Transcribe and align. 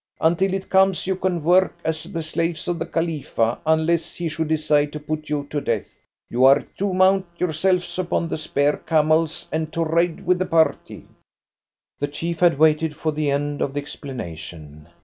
Until 0.19 0.55
it 0.55 0.67
comes 0.67 1.05
you 1.05 1.15
can 1.15 1.43
work 1.43 1.75
as 1.83 2.05
the 2.05 2.23
slaves 2.23 2.67
of 2.67 2.79
the 2.79 2.87
Khalifa, 2.87 3.59
unless 3.67 4.15
he 4.15 4.29
should 4.29 4.47
decide 4.47 4.91
to 4.93 4.99
put 4.99 5.29
you 5.29 5.45
to 5.51 5.61
death. 5.61 5.93
You 6.27 6.43
are 6.45 6.61
to 6.79 6.91
mount 6.91 7.27
yourselves 7.37 7.99
upon 7.99 8.27
the 8.27 8.37
spare 8.37 8.77
camels 8.77 9.47
and 9.51 9.71
to 9.73 9.83
ride 9.83 10.25
with 10.25 10.39
the 10.39 10.47
party." 10.47 11.05
The 11.99 12.07
chief 12.07 12.39
had 12.39 12.57
waited 12.57 12.95
for 12.95 13.11
the 13.11 13.29
end 13.29 13.61
of 13.61 13.75
the 13.75 13.81
explanation. 13.81 14.87